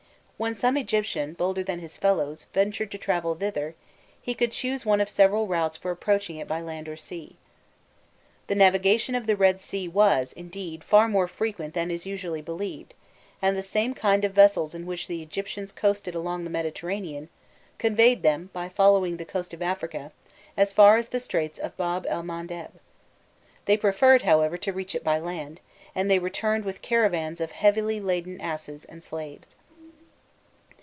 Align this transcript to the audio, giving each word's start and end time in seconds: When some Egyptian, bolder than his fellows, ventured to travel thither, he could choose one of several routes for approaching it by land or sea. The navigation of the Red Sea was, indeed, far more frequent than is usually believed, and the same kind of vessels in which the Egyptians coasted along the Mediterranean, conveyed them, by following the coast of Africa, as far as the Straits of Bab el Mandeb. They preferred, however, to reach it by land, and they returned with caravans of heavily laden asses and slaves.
When 0.41 0.55
some 0.55 0.75
Egyptian, 0.75 1.33
bolder 1.33 1.61
than 1.63 1.77
his 1.81 1.97
fellows, 1.97 2.47
ventured 2.51 2.89
to 2.93 2.97
travel 2.97 3.35
thither, 3.35 3.75
he 4.19 4.33
could 4.33 4.51
choose 4.51 4.83
one 4.87 4.99
of 4.99 5.07
several 5.07 5.45
routes 5.45 5.77
for 5.77 5.91
approaching 5.91 6.37
it 6.37 6.47
by 6.47 6.61
land 6.61 6.89
or 6.89 6.97
sea. 6.97 7.35
The 8.47 8.55
navigation 8.55 9.13
of 9.13 9.27
the 9.27 9.35
Red 9.35 9.61
Sea 9.61 9.87
was, 9.87 10.33
indeed, 10.33 10.83
far 10.83 11.07
more 11.07 11.27
frequent 11.27 11.75
than 11.75 11.91
is 11.91 12.07
usually 12.07 12.41
believed, 12.41 12.95
and 13.39 13.55
the 13.55 13.61
same 13.61 13.93
kind 13.93 14.25
of 14.25 14.31
vessels 14.33 14.73
in 14.73 14.87
which 14.87 15.05
the 15.05 15.21
Egyptians 15.21 15.71
coasted 15.71 16.15
along 16.15 16.43
the 16.43 16.49
Mediterranean, 16.49 17.29
conveyed 17.77 18.23
them, 18.23 18.49
by 18.51 18.67
following 18.67 19.17
the 19.17 19.25
coast 19.25 19.53
of 19.53 19.61
Africa, 19.61 20.11
as 20.57 20.73
far 20.73 20.97
as 20.97 21.09
the 21.09 21.19
Straits 21.19 21.59
of 21.59 21.77
Bab 21.77 22.07
el 22.09 22.23
Mandeb. 22.23 22.71
They 23.65 23.77
preferred, 23.77 24.23
however, 24.23 24.57
to 24.57 24.73
reach 24.73 24.95
it 24.95 25.03
by 25.03 25.19
land, 25.19 25.61
and 25.93 26.09
they 26.09 26.17
returned 26.17 26.65
with 26.65 26.81
caravans 26.81 27.39
of 27.41 27.51
heavily 27.51 27.99
laden 27.99 28.41
asses 28.41 28.85
and 28.85 29.03
slaves. 29.03 29.55